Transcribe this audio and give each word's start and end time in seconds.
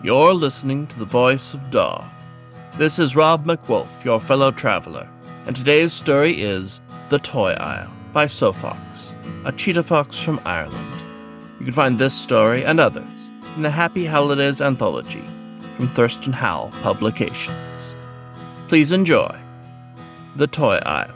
You're 0.00 0.32
listening 0.32 0.86
to 0.86 0.98
the 1.00 1.04
voice 1.04 1.54
of 1.54 1.72
Dog. 1.72 2.04
This 2.76 3.00
is 3.00 3.16
Rob 3.16 3.44
MacWolf, 3.44 4.04
your 4.04 4.20
fellow 4.20 4.52
traveler, 4.52 5.10
and 5.44 5.56
today's 5.56 5.92
story 5.92 6.40
is 6.40 6.80
The 7.08 7.18
Toy 7.18 7.54
Aisle 7.54 7.92
by 8.12 8.26
Sofox, 8.26 9.16
a 9.44 9.50
cheetah 9.50 9.82
fox 9.82 10.16
from 10.16 10.38
Ireland. 10.44 11.02
You 11.58 11.64
can 11.64 11.74
find 11.74 11.98
this 11.98 12.14
story 12.14 12.64
and 12.64 12.78
others 12.78 13.30
in 13.56 13.62
the 13.62 13.70
Happy 13.70 14.04
Howlidays 14.04 14.60
anthology 14.60 15.24
from 15.76 15.88
Thurston 15.88 16.32
Howl 16.32 16.70
Publications. 16.80 17.94
Please 18.68 18.92
enjoy 18.92 19.36
The 20.36 20.46
Toy 20.46 20.76
Aisle 20.86 21.14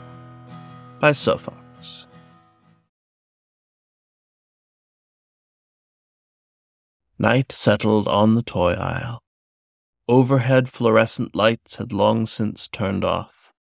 by 0.99 1.11
Sofox. 1.11 1.62
Night 7.19 7.51
settled 7.51 8.07
on 8.07 8.35
the 8.35 8.43
toy 8.43 8.73
aisle. 8.73 9.21
Overhead 10.07 10.67
fluorescent 10.67 11.35
lights 11.35 11.75
had 11.75 11.93
long 11.93 12.25
since 12.25 12.67
turned 12.67 13.05
off. 13.05 13.53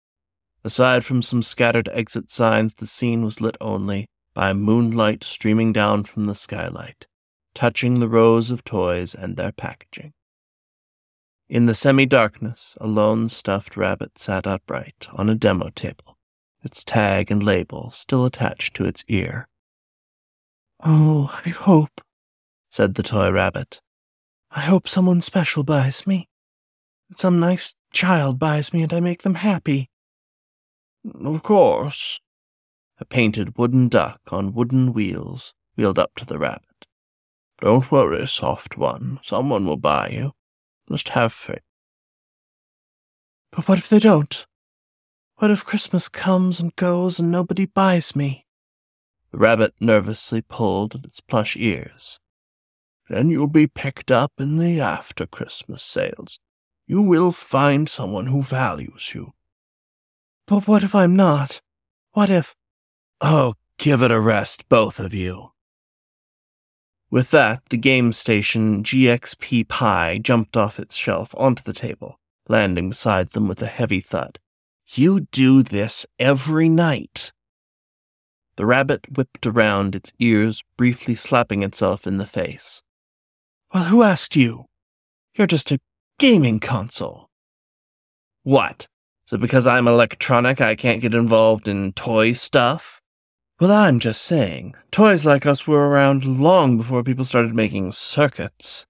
Aside 0.63 1.03
from 1.03 1.21
some 1.21 1.43
scattered 1.43 1.89
exit 1.91 2.29
signs, 2.29 2.75
the 2.75 2.87
scene 2.87 3.23
was 3.23 3.41
lit 3.41 3.57
only 3.59 4.07
by 4.33 4.53
moonlight 4.53 5.23
streaming 5.23 5.73
down 5.73 6.03
from 6.03 6.25
the 6.25 6.35
skylight, 6.35 7.07
touching 7.53 7.99
the 7.99 8.07
rows 8.07 8.51
of 8.51 8.63
toys 8.63 9.13
and 9.13 9.35
their 9.35 9.51
packaging. 9.51 10.13
In 11.49 11.65
the 11.65 11.75
semi 11.75 12.05
darkness, 12.05 12.77
a 12.79 12.87
lone 12.87 13.27
stuffed 13.27 13.75
rabbit 13.75 14.17
sat 14.17 14.47
upright 14.47 15.07
on 15.11 15.29
a 15.29 15.35
demo 15.35 15.69
table, 15.69 16.17
its 16.63 16.83
tag 16.83 17.29
and 17.29 17.43
label 17.43 17.91
still 17.91 18.25
attached 18.25 18.73
to 18.75 18.85
its 18.85 19.03
ear. 19.09 19.49
Oh, 20.83 21.41
I 21.45 21.49
hope, 21.49 22.01
said 22.71 22.95
the 22.95 23.03
toy 23.03 23.29
rabbit. 23.29 23.81
I 24.49 24.61
hope 24.61 24.87
someone 24.87 25.19
special 25.19 25.63
buys 25.63 26.07
me. 26.07 26.29
Some 27.15 27.39
nice 27.39 27.75
child 27.91 28.39
buys 28.39 28.71
me 28.71 28.81
and 28.81 28.93
I 28.93 29.01
make 29.01 29.23
them 29.23 29.35
happy. 29.35 29.89
Of 31.23 31.43
course. 31.43 32.21
A 32.97 33.05
painted 33.05 33.57
wooden 33.57 33.89
duck 33.89 34.21
on 34.31 34.53
wooden 34.53 34.93
wheels 34.93 35.53
wheeled 35.75 35.99
up 35.99 36.15
to 36.15 36.25
the 36.25 36.39
rabbit. 36.39 36.87
Don't 37.59 37.91
worry, 37.91 38.25
soft 38.25 38.77
one. 38.77 39.19
Someone 39.21 39.65
will 39.65 39.77
buy 39.77 40.07
you. 40.09 40.31
Just 40.89 41.09
have 41.09 41.33
faith. 41.33 41.59
But 43.51 43.67
what 43.67 43.79
if 43.79 43.89
they 43.89 43.99
don't? 43.99 44.45
What 45.37 45.51
if 45.51 45.65
Christmas 45.65 46.07
comes 46.07 46.61
and 46.61 46.73
goes 46.77 47.19
and 47.19 47.31
nobody 47.31 47.65
buys 47.65 48.15
me? 48.15 48.45
The 49.31 49.39
rabbit 49.39 49.73
nervously 49.79 50.41
pulled 50.41 50.95
at 50.95 51.05
its 51.05 51.19
plush 51.19 51.57
ears. 51.57 52.19
Then 53.11 53.29
you'll 53.29 53.47
be 53.47 53.67
picked 53.67 54.09
up 54.09 54.31
in 54.39 54.57
the 54.57 54.79
after 54.79 55.27
Christmas 55.27 55.83
sales. 55.83 56.39
You 56.87 57.01
will 57.01 57.33
find 57.33 57.89
someone 57.89 58.27
who 58.27 58.41
values 58.41 59.11
you. 59.13 59.33
But 60.47 60.65
what 60.65 60.81
if 60.81 60.95
I'm 60.95 61.17
not? 61.17 61.61
What 62.13 62.29
if. 62.29 62.55
Oh, 63.19 63.55
give 63.77 64.01
it 64.01 64.11
a 64.11 64.19
rest, 64.21 64.69
both 64.69 64.97
of 64.97 65.13
you. 65.13 65.51
With 67.09 67.31
that, 67.31 67.63
the 67.69 67.75
game 67.75 68.13
station 68.13 68.81
GXP 68.81 69.67
Pi 69.67 70.17
jumped 70.19 70.55
off 70.55 70.79
its 70.79 70.95
shelf 70.95 71.35
onto 71.37 71.63
the 71.63 71.73
table, 71.73 72.17
landing 72.47 72.87
beside 72.87 73.31
them 73.31 73.49
with 73.49 73.61
a 73.61 73.67
heavy 73.67 73.99
thud. 73.99 74.39
You 74.93 75.27
do 75.33 75.63
this 75.63 76.05
every 76.17 76.69
night. 76.69 77.33
The 78.55 78.65
rabbit 78.65 79.17
whipped 79.17 79.45
around, 79.45 79.95
its 79.95 80.13
ears 80.17 80.63
briefly 80.77 81.15
slapping 81.15 81.61
itself 81.61 82.07
in 82.07 82.15
the 82.15 82.25
face. 82.25 82.81
Well, 83.73 83.85
who 83.85 84.03
asked 84.03 84.35
you? 84.35 84.65
You're 85.35 85.47
just 85.47 85.71
a 85.71 85.79
gaming 86.19 86.59
console. 86.59 87.29
What? 88.43 88.87
So 89.25 89.37
because 89.37 89.65
I'm 89.65 89.87
electronic, 89.87 90.59
I 90.59 90.75
can't 90.75 91.01
get 91.01 91.15
involved 91.15 91.69
in 91.69 91.93
toy 91.93 92.33
stuff? 92.33 93.01
Well, 93.61 93.71
I'm 93.71 93.99
just 93.99 94.23
saying, 94.23 94.75
toys 94.91 95.25
like 95.25 95.45
us 95.45 95.67
were 95.67 95.87
around 95.87 96.25
long 96.25 96.77
before 96.77 97.03
people 97.03 97.23
started 97.23 97.55
making 97.55 97.93
circuits. 97.93 98.85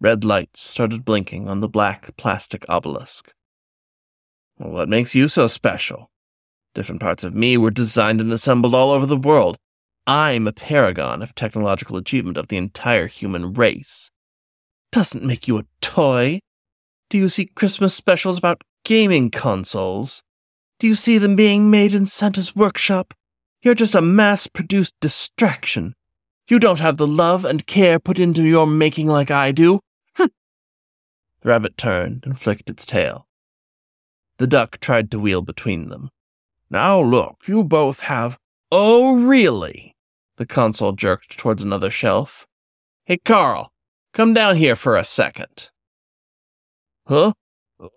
Red 0.00 0.24
lights 0.24 0.62
started 0.62 1.04
blinking 1.04 1.48
on 1.48 1.60
the 1.60 1.68
black 1.68 2.16
plastic 2.16 2.64
obelisk. 2.70 3.32
Well, 4.58 4.72
what 4.72 4.88
makes 4.88 5.14
you 5.14 5.28
so 5.28 5.46
special? 5.46 6.10
Different 6.74 7.02
parts 7.02 7.22
of 7.22 7.34
me 7.34 7.58
were 7.58 7.70
designed 7.70 8.20
and 8.20 8.32
assembled 8.32 8.74
all 8.74 8.92
over 8.92 9.04
the 9.04 9.16
world. 9.16 9.58
I'm 10.06 10.48
a 10.48 10.52
paragon 10.52 11.22
of 11.22 11.34
technological 11.34 11.96
achievement 11.96 12.36
of 12.36 12.48
the 12.48 12.56
entire 12.56 13.06
human 13.06 13.52
race. 13.52 14.10
Doesn't 14.90 15.24
make 15.24 15.46
you 15.46 15.58
a 15.58 15.66
toy. 15.80 16.40
Do 17.08 17.18
you 17.18 17.28
see 17.28 17.46
Christmas 17.46 17.94
specials 17.94 18.38
about 18.38 18.62
gaming 18.84 19.30
consoles? 19.30 20.22
Do 20.80 20.88
you 20.88 20.94
see 20.96 21.18
them 21.18 21.36
being 21.36 21.70
made 21.70 21.94
in 21.94 22.06
Santa's 22.06 22.56
workshop? 22.56 23.14
You're 23.62 23.74
just 23.74 23.94
a 23.94 24.02
mass 24.02 24.48
produced 24.48 24.94
distraction. 25.00 25.94
You 26.48 26.58
don't 26.58 26.80
have 26.80 26.96
the 26.96 27.06
love 27.06 27.44
and 27.44 27.66
care 27.66 28.00
put 28.00 28.18
into 28.18 28.42
your 28.42 28.66
making 28.66 29.06
like 29.06 29.30
I 29.30 29.52
do. 29.52 29.80
The 30.16 30.30
rabbit 31.48 31.76
turned 31.76 32.22
and 32.24 32.38
flicked 32.38 32.70
its 32.70 32.86
tail. 32.86 33.26
The 34.38 34.46
duck 34.46 34.78
tried 34.78 35.10
to 35.10 35.18
wheel 35.18 35.42
between 35.42 35.88
them. 35.88 36.10
Now 36.70 37.00
look, 37.00 37.38
you 37.46 37.64
both 37.64 38.00
have. 38.00 38.38
Oh, 38.70 39.16
really? 39.16 39.91
The 40.42 40.46
console 40.46 40.90
jerked 40.90 41.38
towards 41.38 41.62
another 41.62 41.88
shelf. 41.88 42.48
Hey, 43.04 43.18
Carl, 43.18 43.72
come 44.12 44.34
down 44.34 44.56
here 44.56 44.74
for 44.74 44.96
a 44.96 45.04
second. 45.04 45.70
Huh? 47.06 47.34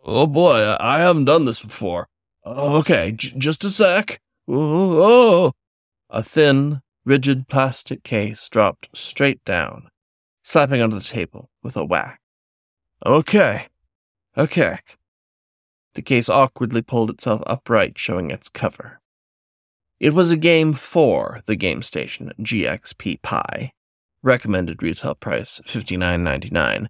Oh 0.03 0.27
boy, 0.27 0.77
I 0.79 0.99
haven't 0.99 1.25
done 1.25 1.45
this 1.45 1.59
before. 1.63 2.07
Oh, 2.43 2.77
okay, 2.77 3.13
j- 3.13 3.33
just 3.35 3.63
a 3.63 3.71
sec. 3.71 4.21
Oh, 4.47 5.53
A 6.11 6.21
thin, 6.21 6.83
rigid 7.03 7.47
plastic 7.47 8.03
case 8.03 8.47
dropped 8.47 8.95
straight 8.95 9.43
down, 9.43 9.89
slapping 10.43 10.83
onto 10.83 10.97
the 10.99 11.03
table 11.03 11.49
with 11.63 11.75
a 11.75 11.83
whack. 11.83 12.21
Okay. 13.03 13.69
Okay. 14.37 14.77
The 15.95 16.03
case 16.03 16.29
awkwardly 16.29 16.83
pulled 16.83 17.09
itself 17.09 17.41
upright, 17.47 17.97
showing 17.97 18.29
its 18.29 18.49
cover. 18.49 19.01
It 19.99 20.13
was 20.13 20.29
a 20.29 20.37
game 20.37 20.73
for 20.73 21.41
the 21.45 21.55
game 21.55 21.81
station 21.81 22.33
GXP 22.39 23.21
Pi. 23.21 23.71
Recommended 24.21 24.83
retail 24.83 25.15
price 25.15 25.61
$59.99, 25.65 26.87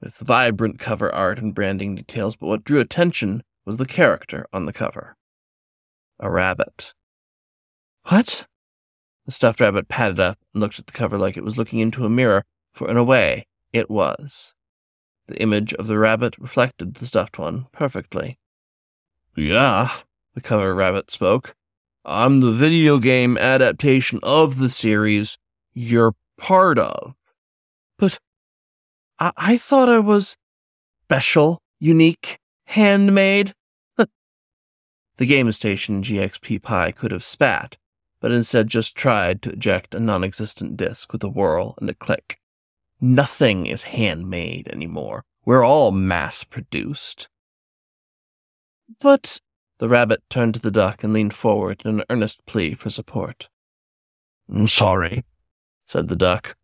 with 0.00 0.16
vibrant 0.16 0.80
cover 0.80 1.14
art 1.14 1.38
and 1.38 1.54
branding 1.54 1.94
details, 1.94 2.34
but 2.34 2.48
what 2.48 2.64
drew 2.64 2.80
attention 2.80 3.44
was 3.64 3.76
the 3.76 3.86
character 3.86 4.46
on 4.52 4.66
the 4.66 4.72
cover. 4.72 5.16
A 6.18 6.28
rabbit. 6.28 6.92
What? 8.04 8.46
The 9.26 9.32
stuffed 9.32 9.60
rabbit 9.60 9.88
patted 9.88 10.18
up 10.18 10.38
and 10.52 10.60
looked 10.60 10.80
at 10.80 10.86
the 10.86 10.92
cover 10.92 11.18
like 11.18 11.36
it 11.36 11.44
was 11.44 11.56
looking 11.56 11.78
into 11.78 12.04
a 12.04 12.10
mirror, 12.10 12.44
for 12.72 12.90
in 12.90 12.96
a 12.96 13.04
way, 13.04 13.46
it 13.72 13.88
was. 13.88 14.54
The 15.28 15.40
image 15.40 15.72
of 15.74 15.86
the 15.86 15.98
rabbit 15.98 16.36
reflected 16.38 16.94
the 16.94 17.06
stuffed 17.06 17.38
one 17.38 17.66
perfectly. 17.70 18.40
Yeah, 19.36 19.92
the 20.34 20.40
cover 20.40 20.74
rabbit 20.74 21.12
spoke. 21.12 21.54
I'm 22.04 22.40
the 22.40 22.50
video 22.50 22.98
game 22.98 23.36
adaptation 23.36 24.20
of 24.22 24.58
the 24.58 24.70
series 24.70 25.36
you're 25.74 26.14
part 26.38 26.78
of. 26.78 27.14
But 27.98 28.18
I, 29.18 29.32
I 29.36 29.56
thought 29.58 29.90
I 29.90 29.98
was 29.98 30.36
special, 31.04 31.60
unique, 31.78 32.38
handmade. 32.64 33.52
the 33.96 35.26
game 35.26 35.52
station 35.52 36.02
GXP 36.02 36.62
Pi 36.62 36.92
could 36.92 37.10
have 37.10 37.24
spat, 37.24 37.76
but 38.20 38.32
instead 38.32 38.68
just 38.68 38.96
tried 38.96 39.42
to 39.42 39.50
eject 39.50 39.94
a 39.94 40.00
non 40.00 40.24
existent 40.24 40.78
disk 40.78 41.12
with 41.12 41.22
a 41.22 41.28
whirl 41.28 41.74
and 41.80 41.90
a 41.90 41.94
click. 41.94 42.38
Nothing 42.98 43.66
is 43.66 43.84
handmade 43.84 44.68
anymore. 44.68 45.24
We're 45.44 45.64
all 45.64 45.92
mass 45.92 46.44
produced. 46.44 47.28
But 49.00 49.40
the 49.80 49.88
rabbit 49.88 50.22
turned 50.28 50.52
to 50.52 50.60
the 50.60 50.70
duck 50.70 51.02
and 51.02 51.14
leaned 51.14 51.32
forward 51.32 51.80
in 51.86 51.98
an 51.98 52.04
earnest 52.10 52.44
plea 52.44 52.74
for 52.74 52.90
support. 52.90 53.48
I'm 54.48 54.68
sorry, 54.68 55.24
said 55.86 56.08
the 56.08 56.16
duck. 56.16 56.54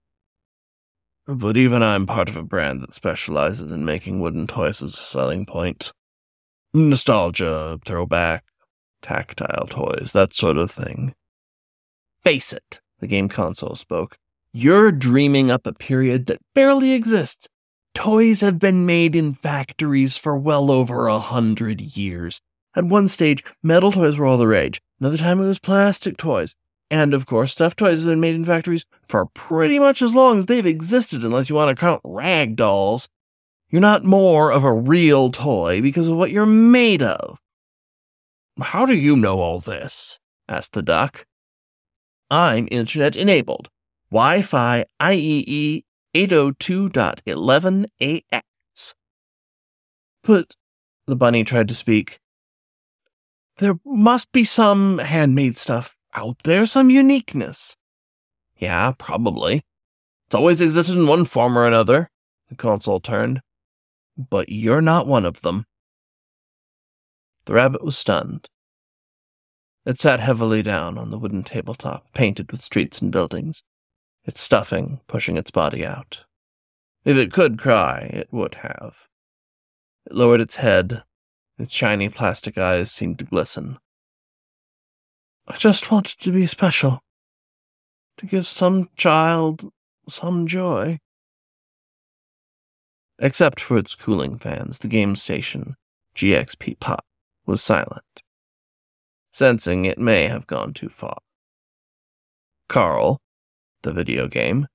But 1.27 1.57
even 1.57 1.83
I'm 1.83 2.07
part 2.07 2.29
of 2.29 2.37
a 2.37 2.43
brand 2.43 2.83
that 2.83 2.93
specializes 2.93 3.73
in 3.73 3.87
making 3.87 4.21
wooden 4.21 4.47
toys 4.47 4.83
as 4.83 4.93
a 4.93 4.99
selling 4.99 5.47
point. 5.47 5.93
Nostalgia, 6.75 7.81
throwback, 7.87 8.45
tactile 9.01 9.67
toys, 9.67 10.11
that 10.13 10.35
sort 10.35 10.59
of 10.59 10.71
thing. 10.71 11.15
Face 12.23 12.53
it, 12.53 12.83
the 13.01 13.07
game 13.07 13.31
console 13.31 13.77
spoke. 13.77 14.19
You're 14.53 14.93
dreaming 14.93 15.51
up 15.51 15.67
a 15.67 15.73
period 15.73 16.27
that 16.27 16.43
barely 16.55 16.93
exists. 16.93 17.49
Toys 17.95 18.43
have 18.43 18.59
been 18.59 18.85
made 18.85 19.17
in 19.17 19.33
factories 19.33 20.19
for 20.19 20.37
well 20.37 20.71
over 20.71 21.07
a 21.07 21.19
hundred 21.19 21.81
years. 21.81 22.43
At 22.77 22.85
one 22.85 23.09
stage, 23.09 23.43
metal 23.63 23.91
toys 23.91 24.19
were 24.19 24.27
all 24.27 24.37
the 24.37 24.47
rage. 24.47 24.83
Another 25.01 25.17
time 25.17 25.41
it 25.41 25.47
was 25.47 25.59
plastic 25.59 26.19
toys. 26.19 26.55
And 26.91 27.15
of 27.15 27.25
course, 27.27 27.53
stuffed 27.53 27.79
toys 27.79 28.01
have 28.01 28.09
been 28.09 28.21
made 28.21 28.35
in 28.35 28.45
factories 28.45 28.85
for 29.09 29.25
pretty 29.27 29.79
much 29.79 30.03
as 30.03 30.15
long 30.15 30.39
as 30.39 30.47
they've 30.47 30.67
existed, 30.67 31.25
unless 31.25 31.49
you 31.49 31.57
want 31.57 31.77
to 31.77 31.81
count 31.81 32.03
rag 32.05 32.55
dolls. 32.55 33.09
You're 33.71 33.81
not 33.81 34.05
more 34.05 34.53
of 34.53 34.63
a 34.63 34.73
real 34.73 35.33
toy 35.33 35.83
because 35.83 36.07
of 36.07 36.17
what 36.17 36.31
you're 36.31 36.47
made 36.47 37.03
of. 37.03 37.41
How 38.61 38.87
do 38.87 38.95
you 38.95 39.17
know 39.17 39.41
all 39.41 39.59
this? 39.59 40.21
asked 40.49 40.75
the 40.75 40.83
duck. 40.83 41.27
I'm 42.31 42.69
internet 42.71 43.17
enabled. 43.17 43.69
Wi 44.11 44.43
Fi 44.43 44.85
IEE 45.01 45.83
802.11ax. 46.15 48.95
But 50.23 50.55
the 51.07 51.17
bunny 51.17 51.43
tried 51.45 51.69
to 51.69 51.75
speak. 51.75 52.21
There 53.59 53.79
must 53.85 54.33
be 54.33 54.45
some 54.45 54.99
handmade 54.99 55.57
stuff 55.57 55.97
out 56.15 56.41
there, 56.45 56.67
some 56.67 56.91
uniqueness. 56.91 57.77
Yeah, 58.59 58.93
probably. 58.99 59.63
It's 60.27 60.35
always 60.35 60.61
existed 60.61 60.97
in 60.97 61.07
one 61.07 61.25
form 61.25 61.57
or 61.57 61.67
another, 61.67 62.11
the 62.49 62.55
consul 62.57 63.01
turned. 63.01 63.41
But 64.17 64.49
you're 64.49 64.81
not 64.81 65.07
one 65.07 65.25
of 65.25 65.43
them. 65.43 65.67
The 67.47 67.55
rabbit 67.55 67.85
was 67.85 67.97
stunned. 67.97 68.49
It 69.85 70.01
sat 70.01 70.21
heavily 70.21 70.63
down 70.63 70.99
on 70.99 71.11
the 71.11 71.19
wooden 71.19 71.45
tabletop, 71.45 72.13
painted 72.13 72.51
with 72.51 72.61
streets 72.61 73.01
and 73.01 73.13
buildings, 73.13 73.63
its 74.25 74.41
stuffing 74.41 75.01
pushing 75.07 75.37
its 75.37 75.53
body 75.53 75.87
out. 75.87 76.25
If 77.05 77.17
it 77.17 77.33
could 77.33 77.59
cry, 77.59 78.11
it 78.13 78.29
would 78.33 78.57
have. 78.57 79.07
It 80.07 80.15
lowered 80.15 80.41
its 80.41 80.57
head. 80.57 81.05
Its 81.59 81.73
shiny 81.73 82.09
plastic 82.09 82.59
eyes 82.59 82.91
seemed 82.91 83.19
to 83.19 83.25
glisten. 83.25 83.79
I 85.47 85.57
just 85.57 85.91
wanted 85.91 86.19
to 86.21 86.33
be 86.33 86.47
special. 86.47 87.01
To 88.19 88.27
give 88.27 88.47
some 88.47 88.91
child 88.97 89.71
some 90.09 90.47
joy. 90.47 90.99
Except 93.19 93.61
for 93.61 93.77
its 93.79 93.95
cooling 93.95 94.39
fans, 94.39 94.79
the 94.79 94.89
game 94.89 95.17
station, 95.17 95.77
GXP 96.15 96.81
Pop, 96.81 97.05
was 97.47 97.63
silent 97.63 98.23
sensing 99.37 99.85
it 99.85 99.99
may 99.99 100.29
have 100.29 100.47
gone 100.47 100.73
too 100.73 100.89
far. 100.89 101.19
Carl, 102.71 103.21
the 103.83 103.93
video 103.93 104.29
game, 104.29 104.67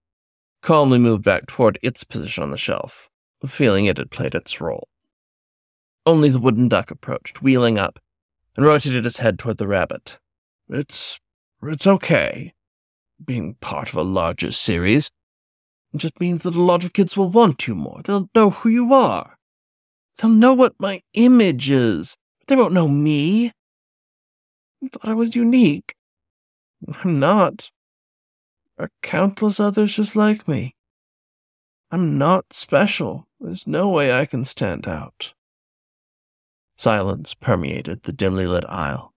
calmly 0.61 0.99
moved 0.99 1.23
back 1.23 1.47
toward 1.47 1.79
its 1.81 2.03
position 2.03 2.43
on 2.43 2.51
the 2.51 2.57
shelf, 2.57 3.09
feeling 3.43 3.87
it 3.87 3.97
had 3.97 4.11
played 4.11 4.35
its 4.35 4.61
role. 4.61 4.87
Only 6.05 6.29
the 6.29 6.39
wooden 6.39 6.67
duck 6.67 6.89
approached, 6.89 7.41
wheeling 7.41 7.77
up, 7.77 7.99
and 8.55 8.65
rotated 8.65 9.05
its 9.05 9.17
head 9.17 9.37
toward 9.37 9.57
the 9.57 9.67
rabbit. 9.67 10.19
It's. 10.69 11.19
it's 11.61 11.87
okay. 11.87 12.53
Being 13.23 13.55
part 13.55 13.89
of 13.89 13.95
a 13.95 14.01
larger 14.01 14.51
series. 14.51 15.11
It 15.93 15.97
just 15.97 16.19
means 16.19 16.43
that 16.43 16.55
a 16.55 16.61
lot 16.61 16.83
of 16.83 16.93
kids 16.93 17.15
will 17.15 17.29
want 17.29 17.67
you 17.67 17.75
more. 17.75 18.01
They'll 18.03 18.29
know 18.33 18.49
who 18.49 18.69
you 18.69 18.93
are. 18.93 19.37
They'll 20.17 20.31
know 20.31 20.53
what 20.53 20.73
my 20.79 21.01
image 21.13 21.69
is. 21.69 22.17
They 22.47 22.55
won't 22.55 22.73
know 22.73 22.87
me. 22.87 23.51
I 24.83 24.87
thought 24.87 25.09
I 25.09 25.13
was 25.13 25.35
unique. 25.35 25.95
I'm 27.03 27.19
not. 27.19 27.71
There 28.77 28.85
are 28.85 28.91
countless 29.03 29.59
others 29.59 29.95
just 29.95 30.15
like 30.15 30.47
me. 30.47 30.75
I'm 31.91 32.17
not 32.17 32.53
special. 32.53 33.27
There's 33.39 33.67
no 33.67 33.89
way 33.89 34.13
I 34.13 34.25
can 34.25 34.45
stand 34.45 34.87
out. 34.87 35.33
Silence 36.81 37.35
permeated 37.35 38.01
the 38.01 38.11
dimly 38.11 38.47
lit 38.47 38.65
aisle. 38.67 39.13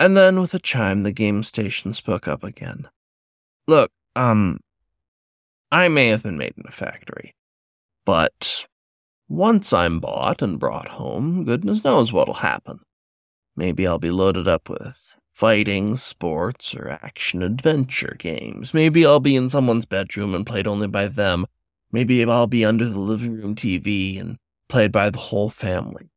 And 0.00 0.16
then, 0.16 0.40
with 0.40 0.52
a 0.52 0.58
chime, 0.58 1.04
the 1.04 1.12
game 1.12 1.44
station 1.44 1.92
spoke 1.92 2.26
up 2.26 2.42
again. 2.42 2.88
Look, 3.68 3.92
um, 4.16 4.58
I 5.70 5.86
may 5.86 6.08
have 6.08 6.24
been 6.24 6.38
made 6.38 6.54
in 6.56 6.64
a 6.66 6.72
factory, 6.72 7.36
but 8.04 8.66
once 9.28 9.72
I'm 9.72 10.00
bought 10.00 10.42
and 10.42 10.58
brought 10.58 10.88
home, 10.88 11.44
goodness 11.44 11.84
knows 11.84 12.12
what'll 12.12 12.34
happen. 12.34 12.80
Maybe 13.54 13.86
I'll 13.86 14.00
be 14.00 14.10
loaded 14.10 14.48
up 14.48 14.68
with 14.68 15.14
fighting, 15.34 15.94
sports, 15.94 16.74
or 16.74 16.98
action 17.00 17.44
adventure 17.44 18.16
games. 18.18 18.74
Maybe 18.74 19.06
I'll 19.06 19.20
be 19.20 19.36
in 19.36 19.48
someone's 19.50 19.84
bedroom 19.84 20.34
and 20.34 20.44
played 20.44 20.66
only 20.66 20.88
by 20.88 21.06
them. 21.06 21.46
Maybe 21.92 22.24
I'll 22.24 22.48
be 22.48 22.64
under 22.64 22.88
the 22.88 22.98
living 22.98 23.34
room 23.34 23.54
TV 23.54 24.20
and 24.20 24.38
played 24.68 24.92
by 24.92 25.10
the 25.10 25.18
whole 25.18 25.50
family. 25.50 26.10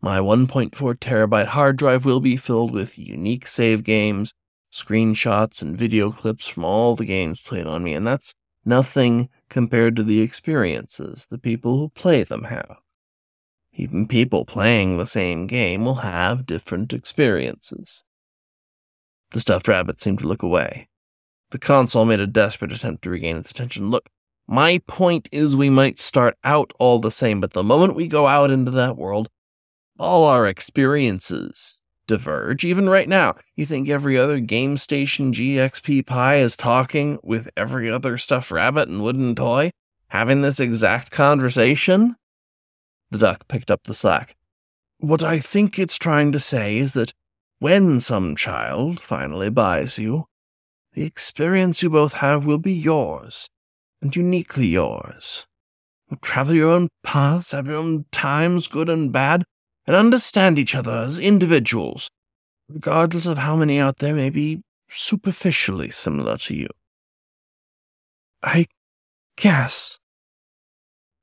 My 0.00 0.18
1.4 0.18 0.70
terabyte 0.98 1.46
hard 1.46 1.76
drive 1.76 2.04
will 2.04 2.20
be 2.20 2.36
filled 2.36 2.72
with 2.72 2.98
unique 2.98 3.46
save 3.46 3.82
games, 3.82 4.32
screenshots, 4.72 5.62
and 5.62 5.76
video 5.76 6.10
clips 6.10 6.46
from 6.46 6.64
all 6.64 6.94
the 6.94 7.04
games 7.04 7.40
played 7.40 7.66
on 7.66 7.82
me, 7.82 7.94
and 7.94 8.06
that's 8.06 8.34
nothing 8.64 9.28
compared 9.48 9.96
to 9.96 10.02
the 10.02 10.20
experiences 10.20 11.26
the 11.26 11.38
people 11.38 11.78
who 11.78 11.88
play 11.88 12.22
them 12.22 12.44
have. 12.44 12.76
Even 13.72 14.08
people 14.08 14.44
playing 14.44 14.96
the 14.96 15.06
same 15.06 15.46
game 15.46 15.84
will 15.84 15.96
have 15.96 16.46
different 16.46 16.92
experiences. 16.92 18.04
The 19.30 19.40
stuffed 19.40 19.68
rabbit 19.68 20.00
seemed 20.00 20.20
to 20.20 20.28
look 20.28 20.42
away. 20.42 20.88
The 21.50 21.58
console 21.58 22.04
made 22.04 22.20
a 22.20 22.26
desperate 22.26 22.72
attempt 22.72 23.02
to 23.02 23.10
regain 23.10 23.36
its 23.36 23.50
attention. 23.50 23.90
Look, 23.90 24.08
my 24.48 24.78
point 24.86 25.28
is 25.32 25.56
we 25.56 25.70
might 25.70 25.98
start 25.98 26.36
out 26.44 26.72
all 26.78 26.98
the 26.98 27.10
same, 27.10 27.40
but 27.40 27.52
the 27.52 27.62
moment 27.62 27.96
we 27.96 28.06
go 28.06 28.26
out 28.26 28.50
into 28.50 28.70
that 28.72 28.96
world, 28.96 29.28
all 29.98 30.24
our 30.24 30.46
experiences 30.46 31.80
diverge. 32.06 32.64
Even 32.64 32.88
right 32.88 33.08
now, 33.08 33.34
you 33.56 33.66
think 33.66 33.88
every 33.88 34.16
other 34.16 34.38
game 34.38 34.76
station 34.76 35.32
GXP 35.32 36.06
Pi 36.06 36.36
is 36.36 36.56
talking 36.56 37.18
with 37.22 37.48
every 37.56 37.90
other 37.90 38.16
stuffed 38.16 38.50
rabbit 38.50 38.88
and 38.88 39.02
wooden 39.02 39.34
toy, 39.34 39.70
having 40.08 40.42
this 40.42 40.60
exact 40.60 41.10
conversation? 41.10 42.16
The 43.10 43.18
duck 43.18 43.48
picked 43.48 43.70
up 43.70 43.84
the 43.84 43.94
slack. 43.94 44.36
What 44.98 45.22
I 45.22 45.38
think 45.40 45.78
it's 45.78 45.98
trying 45.98 46.32
to 46.32 46.40
say 46.40 46.78
is 46.78 46.92
that 46.94 47.12
when 47.58 48.00
some 48.00 48.36
child 48.36 49.00
finally 49.00 49.50
buys 49.50 49.98
you, 49.98 50.26
the 50.92 51.04
experience 51.04 51.82
you 51.82 51.90
both 51.90 52.14
have 52.14 52.46
will 52.46 52.58
be 52.58 52.72
yours, 52.72 53.48
and 54.06 54.14
uniquely 54.14 54.68
yours. 54.68 55.48
Travel 56.22 56.54
your 56.54 56.70
own 56.70 56.88
paths, 57.02 57.50
have 57.50 57.66
your 57.66 57.74
own 57.74 58.04
times, 58.12 58.68
good 58.68 58.88
and 58.88 59.10
bad, 59.10 59.42
and 59.84 59.96
understand 59.96 60.60
each 60.60 60.76
other 60.76 60.96
as 60.96 61.18
individuals, 61.18 62.08
regardless 62.68 63.26
of 63.26 63.38
how 63.38 63.56
many 63.56 63.80
out 63.80 63.98
there 63.98 64.14
may 64.14 64.30
be 64.30 64.62
superficially 64.88 65.90
similar 65.90 66.36
to 66.36 66.54
you. 66.54 66.68
I 68.44 68.66
guess, 69.34 69.98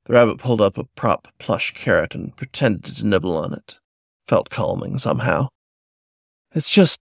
the 0.04 0.12
rabbit 0.12 0.36
pulled 0.36 0.60
up 0.60 0.76
a 0.76 0.84
prop 0.84 1.28
plush 1.38 1.72
carrot 1.72 2.14
and 2.14 2.36
pretended 2.36 2.96
to 2.96 3.06
nibble 3.06 3.34
on 3.38 3.54
it. 3.54 3.78
Felt 4.26 4.50
calming 4.50 4.98
somehow. 4.98 5.48
It's 6.52 6.68
just. 6.68 6.98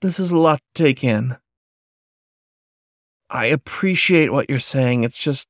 This 0.00 0.18
is 0.18 0.30
a 0.30 0.38
lot 0.38 0.60
to 0.74 0.82
take 0.82 1.04
in. 1.04 1.36
I 3.28 3.46
appreciate 3.46 4.32
what 4.32 4.48
you're 4.48 4.58
saying. 4.58 5.04
It's 5.04 5.18
just. 5.18 5.48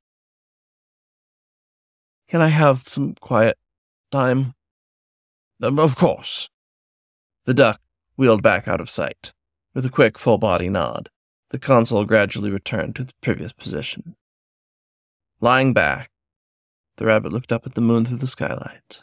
Can 2.28 2.40
I 2.40 2.48
have 2.48 2.88
some 2.88 3.14
quiet 3.20 3.56
time? 4.10 4.54
Um, 5.62 5.78
of 5.78 5.96
course. 5.96 6.48
The 7.44 7.54
duck 7.54 7.80
wheeled 8.16 8.42
back 8.42 8.66
out 8.66 8.80
of 8.80 8.90
sight. 8.90 9.32
With 9.74 9.84
a 9.84 9.90
quick 9.90 10.18
full 10.18 10.38
body 10.38 10.68
nod, 10.68 11.10
the 11.50 11.58
consul 11.58 12.04
gradually 12.04 12.50
returned 12.50 12.96
to 12.96 13.04
the 13.04 13.12
previous 13.20 13.52
position. 13.52 14.16
Lying 15.40 15.74
back, 15.74 16.10
the 16.96 17.04
rabbit 17.04 17.32
looked 17.32 17.52
up 17.52 17.66
at 17.66 17.74
the 17.74 17.82
moon 17.82 18.06
through 18.06 18.16
the 18.16 18.26
skylight. 18.26 19.02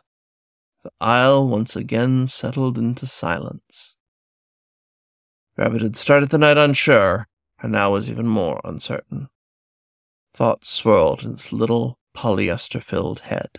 The 0.83 0.91
aisle 0.99 1.47
once 1.47 1.75
again 1.75 2.27
settled 2.27 2.77
into 2.77 3.05
silence. 3.05 3.95
Rabbit 5.55 5.83
had 5.83 5.95
started 5.95 6.29
the 6.29 6.39
night 6.39 6.57
unsure, 6.57 7.27
and 7.63 7.71
now 7.71 7.93
was 7.93 8.11
even 8.11 8.27
more 8.27 8.59
uncertain. 8.65 9.29
Thoughts 10.33 10.69
swirled 10.69 11.23
in 11.23 11.31
its 11.31 11.53
little 11.53 11.97
polyester 12.13 12.83
filled 12.83 13.21
head. 13.21 13.49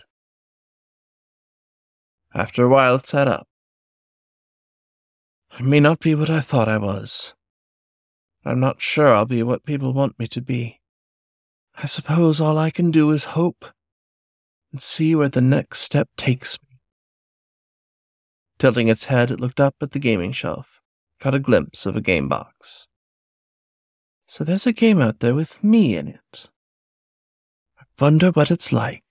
After 2.33 2.63
a 2.63 2.69
while, 2.69 2.95
it 2.95 3.07
sat 3.07 3.27
up. 3.27 3.47
I 5.51 5.63
may 5.63 5.79
not 5.79 5.99
be 5.99 6.13
what 6.13 6.29
I 6.29 6.39
thought 6.39 6.67
I 6.67 6.77
was. 6.77 7.33
I'm 8.43 8.59
not 8.59 8.79
sure 8.79 9.11
I'll 9.13 9.25
be 9.25 9.41
what 9.41 9.65
people 9.65 9.91
want 9.91 10.19
me 10.19 10.27
to 10.27 10.41
be. 10.41 10.81
I 11.75 11.87
suppose 11.87 12.39
all 12.39 12.57
I 12.59 12.69
can 12.69 12.91
do 12.91 13.09
is 13.09 13.25
hope 13.25 13.65
and 14.71 14.79
see 14.79 15.15
where 15.15 15.29
the 15.29 15.41
next 15.41 15.79
step 15.79 16.09
takes 16.15 16.59
me. 16.61 16.77
Tilting 18.59 18.87
its 18.87 19.05
head, 19.05 19.31
it 19.31 19.39
looked 19.39 19.59
up 19.59 19.75
at 19.81 19.91
the 19.91 19.99
gaming 19.99 20.31
shelf, 20.31 20.79
caught 21.19 21.33
a 21.33 21.39
glimpse 21.39 21.85
of 21.85 21.95
a 21.95 22.01
game 22.01 22.29
box. 22.29 22.87
So 24.35 24.43
there's 24.43 24.67
a 24.67 24.73
game 24.73 24.99
out 24.99 25.21
there 25.21 25.33
with 25.33 25.63
me 25.63 25.95
in 25.95 26.09
it. 26.09 26.49
I 27.79 27.83
wonder 28.01 28.31
what 28.31 28.51
it's 28.51 28.73
like. 28.73 29.01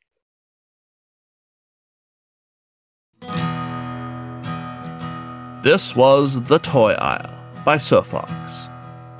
This 5.62 5.96
was 5.96 6.42
The 6.42 6.58
Toy 6.58 6.92
Aisle 6.92 7.42
by 7.64 7.78
Sofox. 7.78 8.70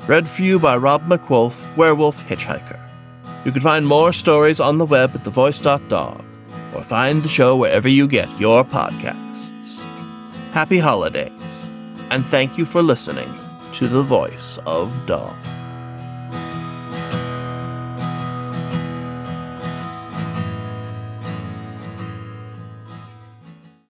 Read 0.06 0.28
for 0.28 0.42
you 0.42 0.58
by 0.58 0.76
Rob 0.76 1.08
MacWolf, 1.08 1.74
Werewolf 1.74 2.22
Hitchhiker. 2.28 2.78
You 3.46 3.52
can 3.52 3.62
find 3.62 3.86
more 3.86 4.12
stories 4.12 4.60
on 4.60 4.76
the 4.76 4.84
web 4.84 5.14
at 5.14 5.24
thevoice.dog 5.24 6.22
or 6.74 6.82
find 6.82 7.22
the 7.22 7.30
show 7.30 7.56
wherever 7.56 7.88
you 7.88 8.06
get 8.06 8.28
your 8.38 8.62
podcasts. 8.62 9.82
Happy 10.52 10.78
holidays, 10.78 11.70
and 12.10 12.26
thank 12.26 12.58
you 12.58 12.66
for 12.66 12.82
listening 12.82 13.32
to 13.72 13.88
The 13.88 14.02
Voice 14.02 14.58
of 14.66 14.92
Dog. 15.06 15.34